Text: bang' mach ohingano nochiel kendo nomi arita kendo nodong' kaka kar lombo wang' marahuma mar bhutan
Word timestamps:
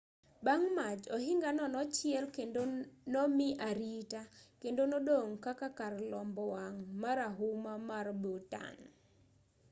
bang' 0.45 0.67
mach 0.77 1.03
ohingano 1.17 1.63
nochiel 1.75 2.25
kendo 2.35 2.61
nomi 3.13 3.49
arita 3.69 4.21
kendo 4.61 4.83
nodong' 4.91 5.33
kaka 5.45 5.67
kar 5.79 5.93
lombo 6.11 6.43
wang' 6.55 6.81
marahuma 7.01 7.73
mar 7.89 8.05
bhutan 8.21 8.77